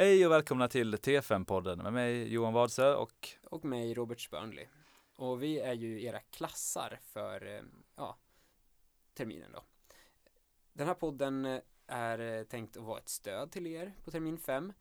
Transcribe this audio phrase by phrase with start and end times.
[0.00, 4.68] Hej och välkomna till T5-podden med mig Johan Wadsö och Och mig Robert Spörnli.
[5.16, 7.62] Och vi är ju era klassar för, eh,
[7.96, 8.18] ja,
[9.14, 9.62] terminen då.
[10.72, 14.38] Den här podden eh, är eh, tänkt att vara ett stöd till er på termin
[14.38, 14.72] 5.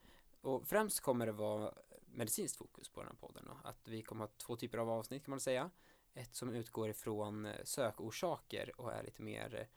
[0.42, 1.74] Och främst kommer det vara
[2.06, 3.70] medicinskt fokus på den här podden då.
[3.70, 5.70] Att vi kommer ha två typer av avsnitt kan man säga.
[6.14, 9.68] Ett som utgår ifrån sökorsaker och är lite mer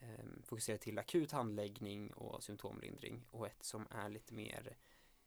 [0.00, 3.24] eh, fokuserat till akut handläggning och symptomlindring.
[3.30, 4.76] Och ett som är lite mer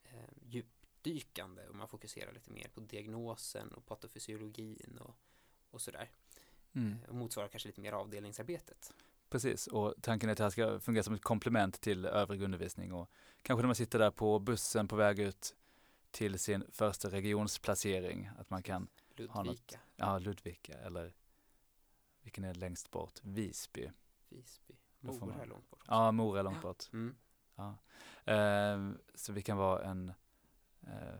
[0.03, 0.11] eh,
[0.41, 5.15] djupdykande och man fokuserar lite mer på diagnosen och patofysiologin och,
[5.71, 6.09] och sådär.
[6.73, 8.93] mm, Och motsvarar kanske lite mer avdelningsarbetet.
[9.29, 12.93] precis och tanken är att det här ska fungera som ett komplement till övrig undervisning
[12.93, 13.09] och
[13.41, 15.55] kanske när man sitter där på bussen på väg ut
[16.11, 18.87] till sin första regionsplacering att man kan,
[19.29, 19.47] Ha något.
[19.47, 21.13] Ludvika, ja Ludvika eller
[22.21, 23.19] vilken är längst bort?
[23.23, 23.91] Visby.
[24.31, 25.79] Visby, Mora är långt bort.
[25.81, 25.91] också.
[25.91, 26.83] Ja, Mora är långt bort.
[26.93, 27.15] Mm.
[27.55, 27.77] Ja.
[28.25, 30.13] Ehm, så vi kan vara en
[30.87, 31.19] eh,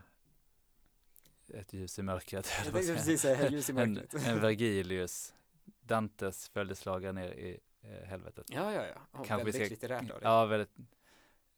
[1.60, 2.48] ett ljus i mörkret.
[2.58, 2.96] Jag tänkte säga.
[2.96, 4.28] precis säga ljus i en, mörkret.
[4.28, 5.34] en Vergilius,
[5.82, 8.46] Dantes följeslagare ner i eh, helvetet.
[8.50, 8.94] Ja, ja, ja.
[9.12, 10.30] ja Kanske vi väldigt ska- litterärt av dig.
[10.30, 10.76] Ja, väldigt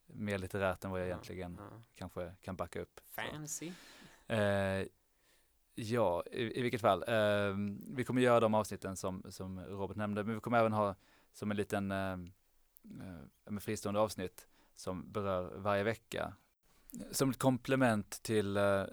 [0.05, 1.81] mer litterärt än vad jag Ja, egentligen ja.
[1.95, 2.99] kanske kan backa upp.
[3.09, 3.71] Fancy.
[4.27, 4.85] Eh,
[5.75, 7.03] ja, i, i vilket fall.
[7.07, 7.55] Eh,
[7.95, 10.95] vi kommer göra de avsnitten som, som Robert nämnde, men vi kommer även ha
[11.33, 12.17] som en liten eh,
[13.49, 16.33] eh, fristående avsnitt som berör varje vecka.
[17.11, 18.85] Som ett komplement till eh,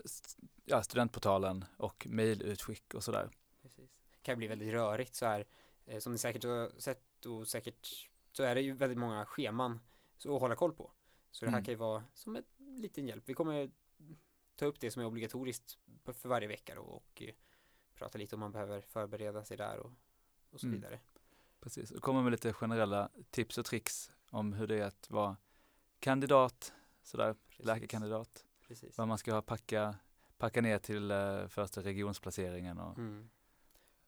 [0.64, 3.30] ja, studentportalen och mejlutskick och sådär.
[3.62, 3.91] Precis.
[4.22, 5.46] Kan bli väldigt rörigt så här.
[5.86, 9.80] Eh, som ni säkert har sett och säkert så är det ju väldigt många scheman
[10.16, 10.92] så att hålla koll på.
[11.30, 11.64] Så det här Mm.
[11.64, 13.24] kan ju vara som en liten hjälp.
[13.27, 13.70] Vi kommer
[14.56, 17.34] ta upp det som är obligatoriskt för varje vecka då och eh,
[17.94, 19.92] prata lite om man behöver förbereda sig där och,
[20.50, 20.80] och så Mm.
[20.80, 21.00] vidare.
[21.61, 25.36] Precis, och kommer med lite generella tips och tricks om hur det är att vara
[25.98, 27.67] kandidat, sådär, Precis.
[27.67, 28.44] läkarkandidat.
[28.69, 28.98] Precis.
[28.98, 29.94] Vad man ska packa,
[30.39, 33.30] packa ner till eh, första regionsplaceringen och Mm.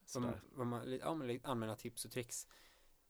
[0.05, 0.41] sådär.
[0.53, 2.47] Vad, man, ja, men allmänna tips och tricks.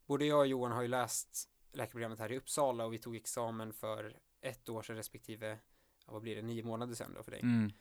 [0.06, 3.72] Både jag och Johan har ju läst läkarprogrammet här i Uppsala och vi tog examen
[3.72, 5.58] för ett år sedan respektive,
[6.06, 7.40] ja, vad blir det, nio månader sedan då för dig.
[7.40, 7.72] Mm,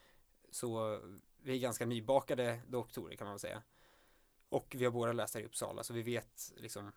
[0.52, 1.00] Så
[1.38, 3.64] vi är ganska nybakade doktorer kan man väl säga.
[4.52, 6.92] Och vi har båda läst här i Uppsala så vi vet liksom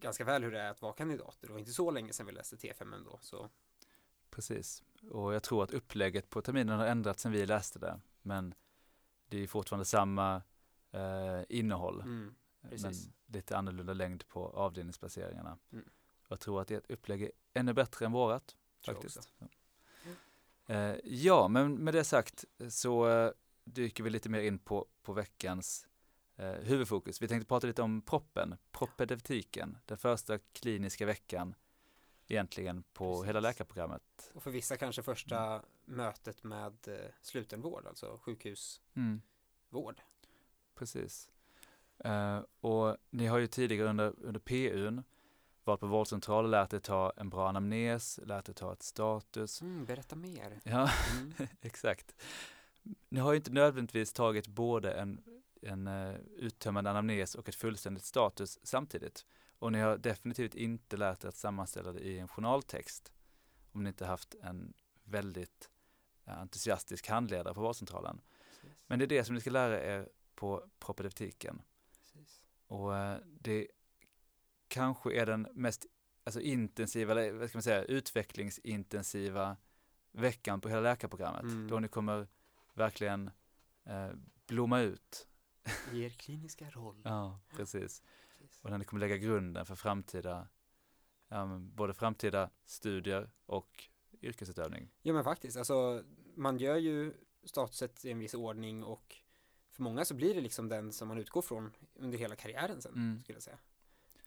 [0.00, 1.46] ganska väl hur det är att vara kandidater.
[1.46, 3.18] Det var inte så länge sedan vi läste T5 ändå.
[3.22, 3.50] Så
[4.30, 4.82] precis.
[5.10, 8.00] Och jag tror att upplägget på terminen har ändrats sedan vi läste det.
[8.22, 8.54] Men
[9.28, 10.42] det är fortfarande samma
[10.90, 12.00] eh, innehåll.
[12.00, 12.34] mm.
[12.60, 12.94] Men
[13.26, 15.58] lite annorlunda längd på avdelningsplaceringarna.
[15.72, 15.84] Mm.
[16.28, 18.56] Jag tror att ert upplägg är ännu bättre än vårat.
[18.84, 19.32] faktiskt.
[19.38, 19.46] Ja.
[20.74, 23.32] Eh, ja, men med det sagt så eh,
[23.64, 25.87] dyker vi lite mer in på, på veckans
[26.38, 27.22] eh, huvudfokus.
[27.22, 31.54] Vi tänkte prata lite om proppen, proppedeutiken, den första kliniska veckan
[32.28, 33.28] egentligen på Precis.
[33.28, 34.30] hela läkarprogrammet.
[34.34, 38.80] Och för vissa kanske första mötet med eh, slutenvård, alltså sjukhusvård.
[39.74, 39.94] Mm,
[40.74, 41.30] precis.
[41.98, 45.02] Eh, och ni har ju tidigare under, under PUn
[45.64, 49.62] varit på vårdcentral och lärt er ta en bra anamnes, lärt er ta ett status.
[49.62, 50.60] Mm, berätta mer.
[50.64, 51.32] Ja, Mm.
[51.60, 52.14] Exakt.
[53.08, 55.20] Ni har ju inte nödvändigtvis tagit både en,
[55.62, 59.26] en eh, uttömmande anamnes och ett fullständigt status samtidigt.
[59.58, 63.12] Och ni har definitivt inte lärt er att sammanställa det i en journaltext
[63.72, 64.74] om ni inte haft en
[65.04, 65.70] väldigt
[66.24, 68.20] eh, entusiastisk handledare på vårdcentralen.
[68.40, 68.78] Precis.
[68.86, 71.62] Men det är det som ni ska lära er på propedeutiken.
[71.98, 72.44] Precis.
[72.66, 73.68] Och eh, det
[74.68, 75.86] kanske är den mest
[76.24, 79.56] alltså intensiva, eller vad ska man säga, utvecklingsintensiva
[80.12, 81.42] veckan på hela läkarprogrammet.
[81.42, 81.68] Mm.
[81.68, 82.28] Då ni kommer
[82.74, 83.30] verkligen
[83.84, 84.10] eh,
[84.46, 85.28] blomma ut.
[85.92, 87.00] I er kliniska roll.
[87.04, 88.02] Ja, precis.
[88.38, 88.60] Precis.
[88.62, 90.48] Och ni kommer lägga grunden för framtida,
[91.28, 93.84] ja, men både framtida studier och
[94.22, 94.88] yrkesutövning.
[95.02, 96.02] Ja men faktiskt, alltså
[96.34, 97.14] man gör ju
[97.44, 99.16] statuset i en viss ordning och
[99.70, 102.92] för många så blir det liksom den som man utgår från under hela karriären sen,
[102.92, 103.20] Mm.
[103.20, 103.58] skulle jag säga.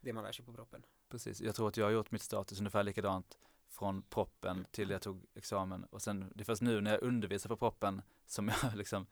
[0.02, 0.86] Det man lär sig på proppen.
[1.10, 1.42] Precis.
[1.42, 3.38] Jag tror att jag har gjort mitt status ungefär likadant
[3.68, 7.48] från proppen till jag tog examen och sen det är först nu när jag undervisar
[7.50, 9.06] på proppen som jag liksom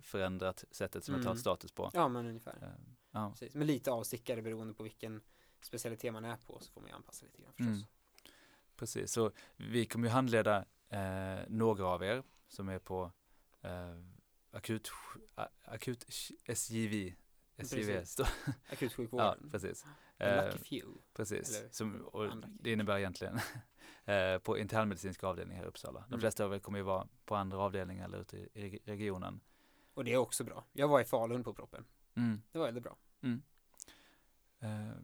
[0.00, 1.40] förändrat sättet som jag tar Mm.
[1.40, 1.90] status på.
[1.94, 2.58] Ja men ungefär.
[2.62, 2.68] Eh,
[3.14, 3.54] Ja, Precis.
[3.54, 5.20] Men lite avstickare beroende på vilken
[5.60, 7.66] specialitet man är på så får man ju anpassa lite grann förstås.
[7.66, 7.82] Mm.
[8.76, 9.12] precis.
[9.12, 13.12] Så vi kommer ju handleda eh, några av er som är på
[13.60, 13.96] eh,
[14.50, 14.90] akut,
[15.34, 16.04] a- akut
[16.44, 17.14] SJV,
[17.56, 18.10] SJV, Precis.
[18.12, 19.48] står- ja Akutsjukvården.
[19.50, 19.82] precis.
[20.18, 21.00] The Eh, lucky few.
[21.14, 22.30] Precis, Eller som, och
[22.60, 23.38] det innebär egentligen
[24.04, 26.00] eh, på internmedicinska avdelning här i Uppsala.
[26.00, 26.20] De Mm.
[26.20, 29.40] flesta av er kommer ju vara på andra avdelningar eller ute i regionen.
[29.94, 30.64] Och det är också bra.
[30.72, 31.84] Jag var i Falun på proppen.
[32.14, 32.42] Mm.
[32.52, 32.96] Det var väldigt bra.
[34.60, 34.96] Eh,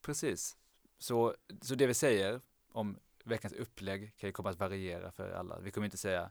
[0.00, 0.56] precis.
[0.98, 2.40] Så, så det vi säger
[2.72, 5.58] om veckans upplägg kan ju komma att variera för alla.
[5.58, 6.30] Vi kommer inte säga,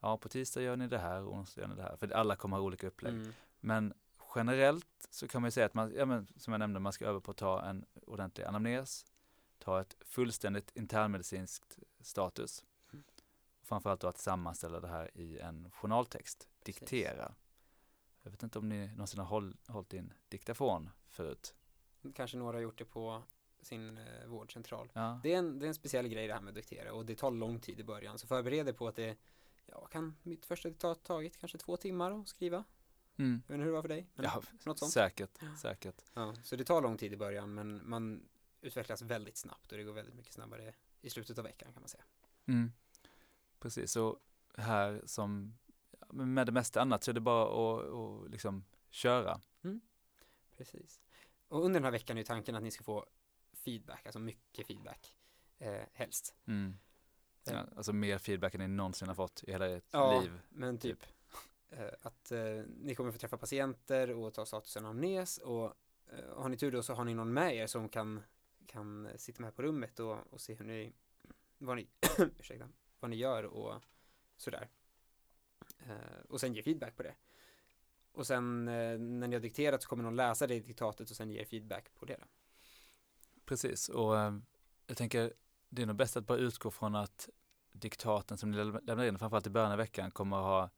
[0.00, 2.56] ja på tisdag gör ni det här, onsdag gör ni det här, för alla kommer
[2.56, 3.14] ha olika upplägg.
[3.14, 3.32] Mm.
[3.60, 3.94] Men
[4.34, 7.06] generellt så kan man ju säga att man, ja men som jag nämnde, man ska
[7.06, 9.06] öva på att ta en ordentlig anamnes,
[9.58, 12.64] ta ett fullständigt internmedicinskt status.
[12.92, 13.04] Mm.
[13.60, 17.34] Och framförallt då att sammanställa det här i en journaltext, diktera.
[18.22, 21.54] Jag vet inte om ni någonsin har håll, hållit i en diktafon förut.
[22.14, 23.22] Kanske några har gjort det på
[23.62, 24.90] sin eh, vårdcentral.
[24.92, 27.06] Ja, Det är, en, det är en speciell grej det här med att diktera och
[27.06, 28.18] det tar lång tid i början.
[28.18, 29.16] Så förbered dig på att det,
[29.66, 32.64] ja, kan mitt första diktat tagit kanske två timmar att skriva.
[33.16, 33.42] mm.
[33.46, 34.06] Jag vet inte hur det var för dig.
[34.14, 34.92] Ja något sånt.
[34.92, 36.02] säkert, säkert.
[36.14, 38.28] Ja, så det tar lång tid i början men man
[38.60, 41.88] utvecklas väldigt snabbt och det går väldigt mycket snabbare i slutet av veckan kan man
[41.88, 42.04] säga.
[42.46, 42.72] Mm.
[43.58, 44.18] Precis, och
[44.56, 45.54] här som
[46.12, 47.90] med det mesta annat så är det bara att,
[48.24, 49.40] att liksom köra.
[50.56, 51.00] Precis.
[51.48, 53.06] Och under den här veckan är tanken att ni ska få
[53.52, 55.14] feedback, alltså mycket feedback,
[55.58, 56.34] eh, helst.
[56.46, 56.74] Mm.
[57.46, 60.40] Eh, Ja, alltså mer feedback än ni någonsin har fått i hela ert Ja, liv.
[60.48, 61.06] men typ
[61.70, 65.64] eh, att eh, ni kommer få träffa patienter och ta statusen amnes och
[66.06, 68.22] eh, har ni tur då så har ni någon med er som kan,
[68.66, 70.92] kan sitta med på rummet och, och se hur ni,
[71.58, 71.86] vad ni,
[72.38, 72.68] ursäkta,
[73.00, 73.82] vad ni gör och
[74.36, 74.68] sådär.
[75.88, 77.14] Eh, och sen ge feedback på det.
[78.12, 81.16] Och sen eh, när ni har dikterat så kommer någon läsa det i diktatet och
[81.16, 82.16] sen ge feedback på det.
[82.20, 82.26] Då.
[83.44, 84.38] Precis, och eh,
[84.86, 85.32] jag tänker
[85.68, 87.28] det är nog bäst att bara utgå från att
[87.72, 90.70] diktaten som ni läm- lämnar in, framförallt i början av veckan, kommer att ha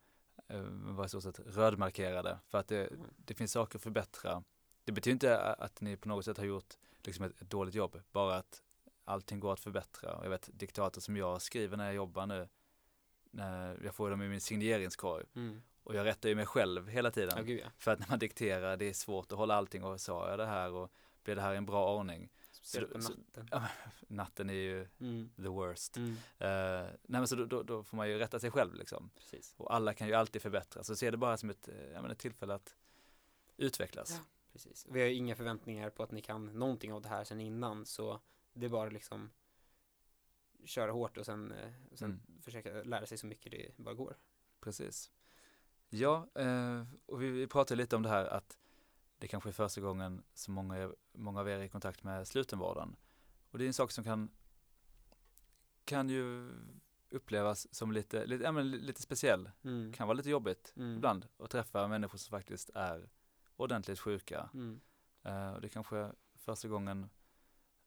[0.72, 2.38] vara i stort sett rödmarkerade.
[2.48, 3.06] För att det, Mm.
[3.16, 4.44] det finns saker att förbättra.
[4.84, 8.00] Det betyder inte att ni på något sätt har gjort liksom ett, ett dåligt jobb,
[8.12, 8.62] bara att
[9.04, 10.16] allting går att förbättra.
[10.16, 12.48] Och jag vet diktater som jag skriver när jag jobbar nu,
[13.84, 15.24] jag får dem i min signeringskorg.
[15.34, 15.62] Mm.
[15.82, 17.32] Och jag rättar ju mig själv hela tiden.
[17.36, 17.68] Ja, gud ja.
[17.78, 20.46] För att när man dikterar, det är svårt att hålla allting och sa jag det
[20.46, 20.92] här och
[21.24, 22.28] blir det här en bra ordning?
[22.50, 23.48] Speciellt på så- natten.
[24.08, 25.30] Natten är ju Mm.
[25.36, 25.96] the worst.
[25.96, 26.10] Mm.
[26.38, 29.10] Eh, nej men så då, då, då får man ju rätta sig själv liksom.
[29.14, 29.54] Precis.
[29.56, 30.86] Och alla kan ju alltid förbättras.
[30.86, 32.74] Så se det bara som ett, eh, ja, men ett tillfälle att
[33.56, 34.10] utvecklas.
[34.10, 34.24] Ja.
[34.52, 34.86] Precis.
[34.90, 37.86] Vi har ju inga förväntningar på att ni kan någonting av det här sen innan
[37.86, 38.20] så
[38.52, 39.30] det är bara liksom
[40.66, 42.40] köra hårt och sen, eh, och sen Mm.
[42.42, 44.16] försöka lära sig så mycket det bara går.
[44.60, 45.10] Precis.
[45.88, 48.58] Ja, eh, och vi, pratade lite om det här att
[49.18, 52.96] det kanske är första gången som många, många av er är i kontakt med slutenvården.
[53.50, 54.30] Och det är en sak som kan,
[55.84, 56.50] kan ju
[57.10, 59.50] upplevas som lite, lite, ja, men lite speciell.
[59.64, 59.92] Mm.
[59.92, 60.96] Kan vara lite jobbigt Mm.
[60.96, 63.08] ibland att träffa människor som faktiskt är
[63.56, 64.50] ordentligt sjuka.
[64.54, 64.80] Mm.
[65.22, 67.08] Eh, och det kanske är första gången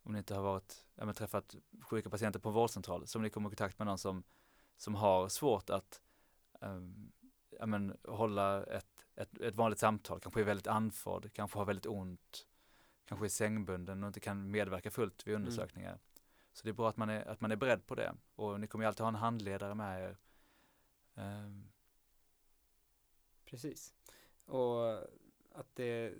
[0.07, 3.29] om ni inte har varit, ja, men träffat sjuka patienter på en vårdcentral som ni
[3.29, 4.23] kommer i kontakt med någon som,
[4.77, 6.01] som har svårt att
[6.61, 7.11] ehm,
[7.49, 11.85] ja, men, hålla ett, ett, ett vanligt samtal, kanske är väldigt andfådd, kanske har väldigt
[11.85, 12.47] ont,
[13.05, 15.99] kanske är sängbunden och inte kan medverka fullt vid undersökningar.
[16.53, 18.67] Så det är bra att man är, att man är beredd på det och ni
[18.67, 20.17] kommer ju alltid ha en handledare med er.
[21.15, 21.69] Ehm,
[23.45, 23.93] Precis.
[24.45, 24.91] Och
[25.51, 26.13] att det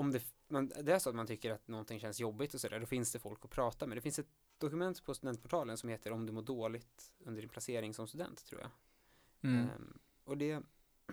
[0.00, 2.80] om det, man, det är så att man tycker att någonting känns jobbigt och sådär,
[2.80, 3.96] då finns det folk att prata med.
[3.96, 7.94] Det finns ett dokument på studentportalen som heter om du mår dåligt under din placering
[7.94, 8.70] som student, tror jag.
[9.50, 10.62] mm, Ehm, och det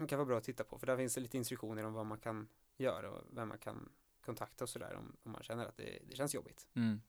[0.08, 2.18] kan vara bra att titta på, för där finns det lite instruktioner om vad man
[2.18, 2.48] kan
[2.78, 3.90] göra och vem man kan
[4.26, 6.68] kontakta och sådär om, om man känner att det, det känns jobbigt.
[6.74, 7.02] Mm.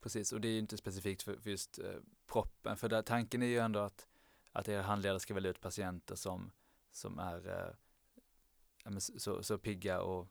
[0.00, 1.96] Precis, och det är ju inte specifikt för, för just eh,
[2.26, 4.08] proppen, för där, tanken är ju ändå att,
[4.52, 6.50] att era handledare ska välja ut patienter som,
[6.90, 7.68] som är
[8.86, 10.28] eh, så, så pigga och,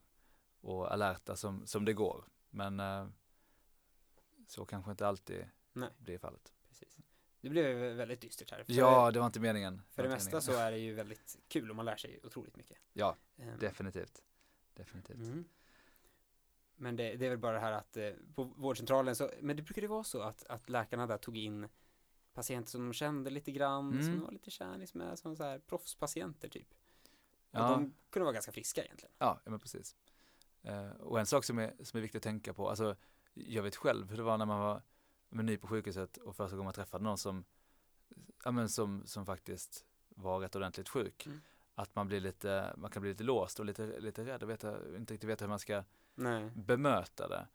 [0.63, 2.25] och alerta som, som det går.
[2.49, 3.07] Men eh,
[4.47, 5.89] så kanske inte alltid Nej.
[5.97, 6.53] blir fallet.
[6.69, 6.97] Precis.
[7.41, 8.63] Det blev väldigt dystert här.
[8.67, 9.81] Ja, det var inte meningen.
[9.91, 10.67] för det var mesta inte så meningen.
[10.67, 12.77] är det ju väldigt kul och man lär sig otroligt mycket.
[12.93, 14.23] Ja, Ehm, definitivt.
[14.73, 15.17] Definitivt.
[15.17, 15.45] Mm.
[16.75, 19.61] Men det, det är väl bara det här att eh, på vårdcentralen så, men det
[19.63, 21.67] brukade vara så att, att läkarna där tog in
[22.33, 24.15] patienter som de kände lite grann, som Mm.
[24.19, 26.67] de var lite kärnis med, som så här proffspatienter typ.
[27.51, 27.69] Och Ja.
[27.69, 29.13] de kunde vara ganska friska egentligen.
[29.17, 29.95] Ja men precis.
[30.63, 32.95] Eh, och en sak som är, som är viktig att tänka på, alltså
[33.33, 34.81] jag vet själv hur det var när man var
[35.29, 37.45] ny på sjukhuset och första gången man träffade någon som,
[38.43, 41.25] ja, men som, som faktiskt var rätt ordentligt sjuk.
[41.25, 41.41] Mm.
[41.75, 44.95] Att man blir lite, man kan bli lite låst och lite, lite rädd och veta,
[44.97, 45.83] inte riktigt veta hur man ska
[46.15, 46.51] Nej.
[46.55, 47.47] bemöta det.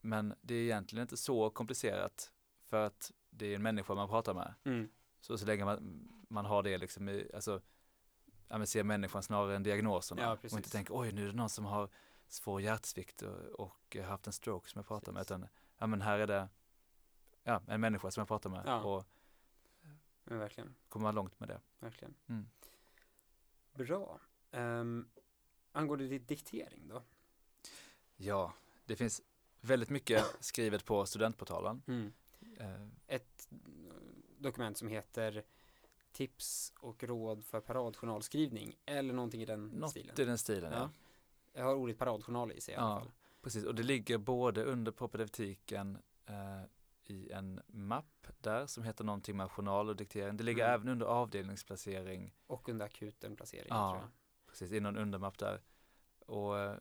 [0.00, 2.32] Men det är egentligen inte så komplicerat
[2.64, 4.54] för att det är en människa man pratar med.
[4.64, 4.88] Mm.
[5.20, 7.60] Så, så länge man, man har det liksom i, alltså,
[8.48, 10.22] ja, men ser människan snarare än diagnoserna.
[10.22, 11.88] Ja, och inte tänker, oj nu är det någon som har
[12.28, 13.22] svår hjärtsvikt
[13.54, 15.20] och, eh, haft en stroke som jag pratar med.
[15.22, 15.46] Utan,
[15.78, 16.48] ja men här är det,
[17.42, 18.62] ja, en människa som jag pratar med.
[18.66, 18.82] Ja.
[18.82, 19.04] Och
[20.24, 21.60] Men verkligen, kommer man långt med det.
[21.78, 22.14] verkligen.
[22.26, 22.46] Mm.
[23.74, 24.20] Bra.
[24.50, 25.08] Um,
[25.72, 27.02] angående ditt diktering då?
[28.16, 28.52] Ja,
[28.84, 29.22] det finns
[29.60, 31.82] väldigt mycket skrivet på studentportalen.
[31.86, 32.12] Mm.
[32.58, 35.44] Eh, Ett mm, dokument som heter
[36.12, 40.20] Tips och råd för paradjournalskrivning eller någonting i den något stilen.
[40.20, 40.78] i den stilen, ja.
[40.78, 40.90] Ja.
[41.56, 42.98] Jag har ordet paradjournal i sig i alla Ja.
[43.00, 43.10] fall.
[43.42, 46.62] Precis, och det ligger både under propedeutiken eh,
[47.04, 50.36] i en mapp där som heter någonting med journal och diktering.
[50.36, 50.74] Det ligger Mm.
[50.74, 54.08] även under avdelningsplacering, Och under akuten placering Ja.
[54.46, 55.62] precis, i någon undermapp där.
[56.26, 56.76] Och eh,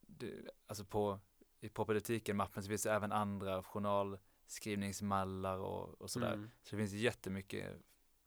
[0.00, 0.32] det,
[0.66, 1.20] alltså på,
[1.60, 6.32] i propedeutiken-mappen så finns det även andra journalskrivningsmallar och, och sådär.
[6.32, 6.50] Mm.
[6.62, 7.76] Så det finns jättemycket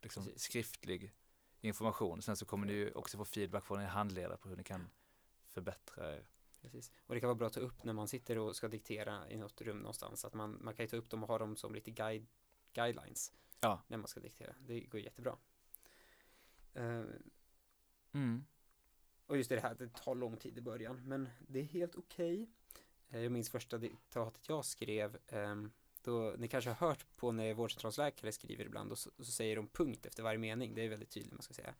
[0.02, 0.42] liksom, Precis.
[0.42, 1.12] skriftlig
[1.60, 2.22] information.
[2.22, 4.90] Sen så kommer ni ju också få feedback från er handledare på hur ni kan
[5.60, 6.24] förbättra er.
[6.62, 6.92] Precis.
[7.06, 9.36] Och det kan vara bra att ta upp när man sitter och ska diktera i
[9.36, 10.24] något rum någonstans.
[10.24, 12.26] Att man, man kan ju ta upp dem och ha dem som lite guide,
[12.72, 13.32] guidelines.
[13.60, 13.82] Ja.
[13.88, 14.54] När man ska diktera.
[14.60, 15.36] Det går jättebra.
[16.74, 17.04] Eh,
[18.12, 18.44] Mm.
[19.26, 21.02] och just det här, det tar lång tid i början.
[21.08, 22.48] Men det är helt okej.
[23.08, 25.18] Eh, jag minns första diktatet jag skrev.
[25.26, 25.70] ehm,
[26.02, 29.68] då, ni kanske har hört på när vårdcentralsläkare skriver ibland och så, så säger de
[29.68, 30.74] punkt efter varje mening.
[30.74, 31.74] Det är väldigt tydligt man ska säga.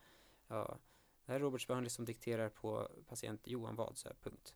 [0.48, 0.78] Ja,
[1.30, 4.54] det här är Robert Spörnli som dikterar på patient Johan så här, punkt.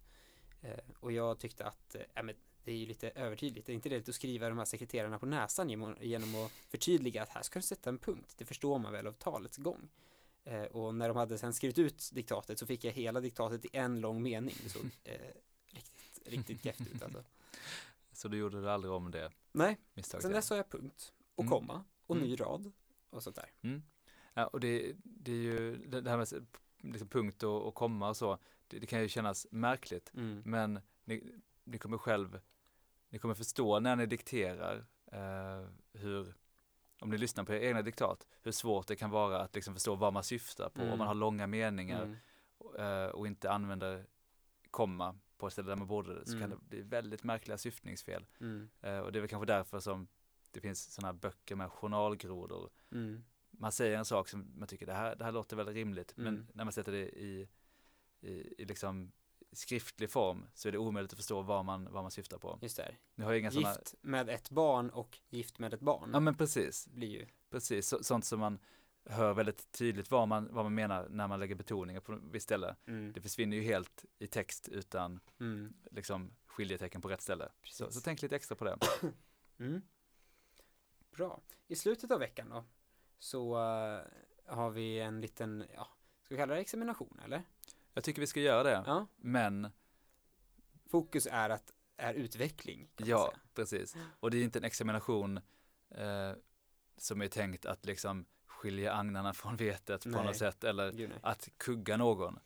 [0.61, 3.67] Eh, och jag tyckte att, eh, men det är ju lite övertydligt.
[3.67, 7.29] Det är inte det att skriva de här sekreterarna på näsan genom, att förtydliga att
[7.29, 8.35] här ska du sätta en punkt.
[8.39, 9.89] Det förstår man väl av talets gång.
[10.45, 13.69] Eh, och när de hade sen skrivit ut diktatet så fick jag hela diktatet i
[13.73, 14.55] en lång mening.
[14.63, 15.19] Det såg eh,
[15.67, 17.25] riktigt, riktigt gäft ut alltså.
[18.13, 20.23] Så du gjorde du aldrig om det Nej, misstaget?
[20.23, 21.51] sen dess har jag punkt och Mm.
[21.51, 22.37] komma och ny Mm.
[22.37, 22.73] rad
[23.11, 23.53] och sånt där.
[23.63, 23.83] Mm.
[24.35, 26.47] Ja, och det, det är ju det det här med
[26.93, 28.39] liksom punkt och, och komma och så,
[28.69, 30.43] det, det kan ju kännas märkligt, Mm.
[30.45, 32.41] men ni, ni kommer själv,
[33.09, 36.35] ni kommer förstå när ni dikterar eh, hur,
[37.01, 39.95] om ni lyssnar på era egna diktat, hur svårt det kan vara att liksom förstå
[39.95, 40.93] vad man syftar på, Mm.
[40.93, 43.05] om man har långa meningar Mm.
[43.05, 44.07] eh, och inte använder
[44.71, 46.59] komma på ett ställe där man borde det, så kan Mm.
[46.63, 48.27] det bli väldigt märkliga syftningsfel.
[48.41, 48.69] Mm.
[48.81, 50.09] Eh, och det är väl kanske därför som
[50.51, 53.25] det finns sådana böcker med journalgrodor Mm.
[53.59, 56.35] Man säger en sak som man tycker det här, det här låter väl rimligt, Mm.
[56.35, 57.49] men när man sätter det i,
[58.21, 59.13] i, i liksom
[59.53, 62.59] skriftlig form så är det omöjligt att förstå vad man, vad man syftar på.
[62.63, 62.97] Just det.
[63.15, 66.35] Ni har ju inga Gift med ett barn och gift med ett barn ja men
[66.35, 68.59] precis, blir ju precis, så, sånt som man
[69.05, 72.77] hör väldigt tydligt vad man, vad man menar när man lägger betoningar på visst ställe.
[72.87, 73.13] mm.
[73.13, 75.75] Det försvinner ju helt i text utan Mm.
[75.91, 77.49] liksom skiljetecken på rätt ställe.
[77.63, 78.79] Så, så tänk lite extra på det.
[79.59, 79.83] Mm.
[81.11, 81.41] Bra.
[81.69, 82.65] I slutet av veckan då
[83.25, 84.01] så eh,
[84.55, 85.89] har vi en liten, ja,
[86.23, 87.43] ska vi kalla det examination eller?
[87.95, 89.07] Jag tycker vi ska göra det, Ja.
[89.17, 89.69] men
[90.87, 92.89] Fokus är att, är utveckling.
[92.95, 93.97] kan Ja, precis.
[94.21, 95.37] Och det är inte en examination
[95.91, 96.33] eh,
[96.97, 100.25] som är tänkt att liksom skilja agnarna från vetet på Nej.
[100.25, 102.39] något sätt eller Gud, att kugga någon.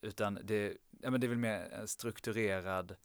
[0.00, 2.96] Utan det, ja, men det är väl mer strukturerad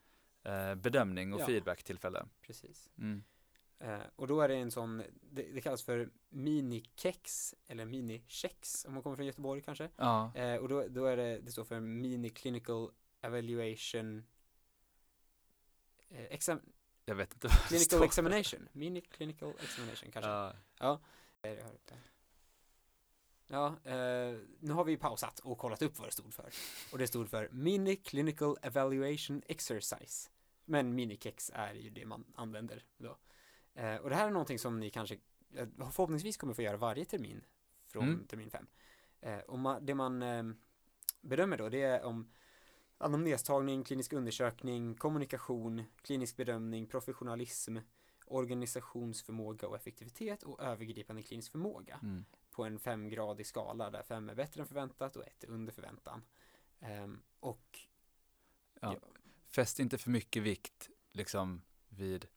[0.44, 1.46] eh, bedömning och Ja.
[1.46, 2.26] feedback-tillfälle.
[2.42, 2.90] Precis.
[2.98, 3.24] Mm.
[3.80, 8.94] Eh, och då är det en sån, det, det kallas för minikex eller minikex om
[8.94, 9.90] man kommer från Göteborg kanske.
[9.96, 12.92] Ja, Eh, och då, då är det, det står för mini clinical
[13.22, 14.24] evaluation
[16.10, 16.60] eh, exam,
[17.06, 20.32] jag vet inte vad clinical examination, mini clinical examination kanske.
[20.32, 20.54] Ja,
[21.86, 21.96] det.
[23.48, 26.50] Ja, eh, nu har vi pausat och kollat upp vad det stod för.
[26.92, 30.30] Och det stod för Mini Clinical Evaluation Exercise.
[30.66, 33.18] Men minikex är ju det man använder då.
[33.78, 35.18] Eh, och det här är någonting som ni kanske
[35.56, 37.46] eh, förhoppningsvis kommer få göra varje termin
[37.86, 38.28] från Mm.
[38.28, 38.68] termin fem.
[39.22, 40.24] Eh, och ma- det man
[41.22, 42.32] bedömer då det är om
[42.98, 47.78] anamnestagning, klinisk undersökning, kommunikation, klinisk bedömning, professionalism,
[48.26, 52.26] organisationsförmåga och effektivitet och övergripande klinisk förmåga mm.
[52.52, 56.22] på en femgradig skala där fem är bättre än förväntat och ett är under förväntan.
[56.80, 57.80] Ehm, och
[58.82, 58.94] Ja.
[59.02, 59.08] ja.
[59.50, 62.28] Fäst inte för mycket vikt liksom vid,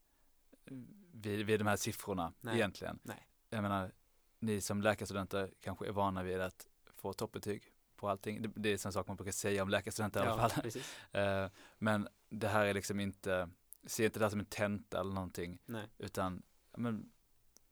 [1.23, 2.55] vid, vid de här siffrorna Nej.
[2.55, 2.99] egentligen.
[3.03, 3.29] Nej.
[3.51, 3.93] Jag menar,
[4.39, 7.63] ni som läkarstudenter kanske är vana vid att få toppbetyg
[7.97, 8.43] på allting.
[8.43, 10.71] Det, det är en sak man brukar säga om läkarstudenter i alla ja, fall.
[11.23, 13.49] Eh, men det här är liksom inte,
[13.87, 17.11] se inte det här som en tenta eller någonting, Nej, utan ja, men,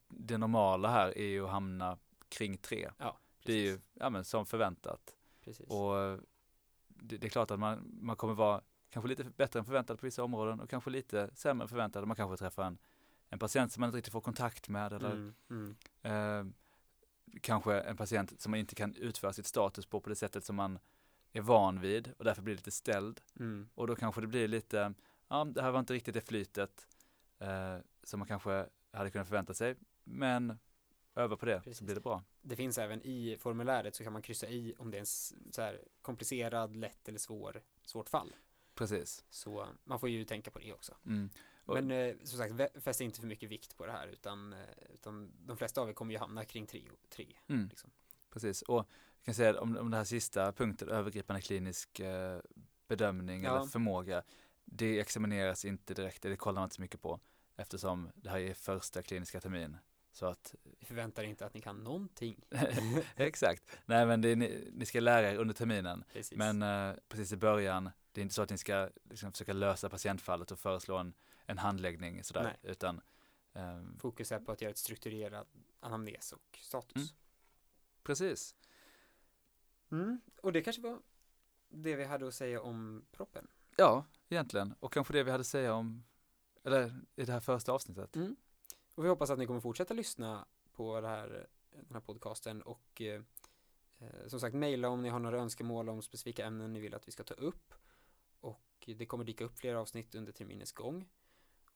[0.08, 2.90] det normala här är ju att hamna kring tre.
[2.98, 5.14] ja, Det är ju ja, men, som förväntat.
[5.44, 5.66] precis.
[5.66, 6.18] Och eh,
[6.88, 10.06] det, det är klart att man, man kommer vara kanske lite bättre än förväntat på
[10.06, 12.08] vissa områden och kanske lite sämre än förväntat.
[12.08, 12.78] Man kanske träffar en,
[13.28, 16.52] en patient som man inte riktigt får kontakt med eller mm, mm, eh,
[17.40, 20.56] kanske en patient som man inte kan utföra sitt status på på det sättet som
[20.56, 20.78] man
[21.32, 23.20] är van vid och därför blir lite ställd.
[23.38, 24.94] mm, Och då kanske det blir lite,
[25.28, 26.86] ja det här var inte riktigt det flytet
[27.38, 29.76] eh, som man kanske hade kunnat förvänta sig.
[30.04, 30.58] Men
[31.14, 31.78] öva på det Precis.
[31.78, 32.22] så blir det bra.
[32.42, 35.06] det finns även i formuläret så kan man kryssa i om det är en
[35.52, 38.34] så här komplicerad, lätt eller svår, svårt fall.
[38.74, 39.24] Precis.
[39.30, 40.96] Så man får ju tänka på det också.
[41.06, 41.30] Mm.
[41.74, 44.58] Men eh, som sagt, fäst inte för mycket vikt på det här utan, eh,
[44.94, 46.82] utan de flesta av er kommer ju hamna kring tre.
[47.10, 47.68] tre Mm.
[47.68, 47.90] liksom.
[48.30, 52.40] Precis, och jag kan säga om, om den här sista punkten, övergripande klinisk eh,
[52.88, 53.56] bedömning Ja.
[53.56, 54.22] eller förmåga,
[54.64, 57.20] det examineras inte direkt, det kollar man inte så mycket på
[57.56, 59.76] eftersom det här är första kliniska termin.
[60.12, 62.44] Så att, Vi förväntar inte att ni kan någonting.
[63.16, 66.38] exakt, nej men är, ni, ni ska lära er under terminen, Precis.
[66.38, 69.88] men eh, precis i början, det är inte så att ni ska liksom, försöka lösa
[69.88, 71.12] patientfallet och föreslå en,
[71.48, 72.56] en handläggning sådär, Nej.
[72.62, 73.00] utan
[73.52, 75.48] ehm, Fokus är på att göra ett strukturerat
[75.80, 76.96] anamnes och status.
[76.96, 77.08] Mm.
[78.02, 78.54] precis.
[79.90, 80.20] Mm.
[80.42, 80.98] Och det kanske var
[81.68, 83.48] det vi hade att säga om proppen.
[83.76, 86.04] Ja, egentligen, och kanske det vi hade att säga om,
[86.64, 88.16] eller i det här första avsnittet.
[88.16, 88.36] Mm.
[88.94, 93.02] Och vi hoppas att ni kommer fortsätta lyssna på det här, den här podcasten och
[93.02, 93.22] eh,
[93.98, 97.08] eh, som sagt mejla om ni har några önskemål om specifika ämnen ni vill att
[97.08, 97.74] vi ska ta upp
[98.40, 101.08] och det kommer dyka upp fler avsnitt under terminens gång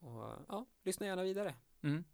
[0.03, 1.55] och ja, lyssna gärna vidare.
[1.83, 2.05] Mm.